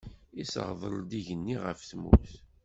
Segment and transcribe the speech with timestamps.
[0.41, 2.33] Iseɣḍel-d igenni ɣef tmurt.